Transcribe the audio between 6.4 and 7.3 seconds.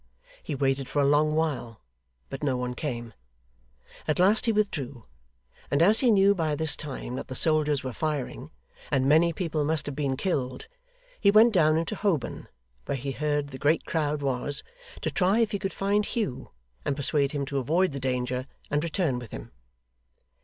this time that